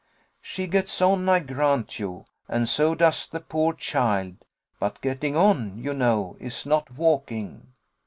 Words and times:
She 0.41 0.65
gets 0.65 0.99
on, 0.99 1.29
I 1.29 1.37
grant 1.41 1.99
you, 1.99 2.25
and 2.47 2.67
so 2.67 2.95
does 2.95 3.27
the 3.27 3.39
poor 3.39 3.71
child; 3.71 4.43
but, 4.79 4.99
getting 4.99 5.37
on, 5.37 5.77
you 5.77 5.93
know, 5.93 6.37
is 6.39 6.65
not 6.65 6.89
walking. 6.97 7.73